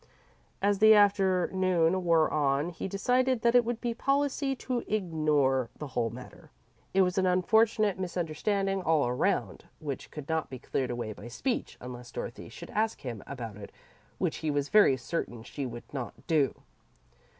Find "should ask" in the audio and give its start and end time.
12.49-13.01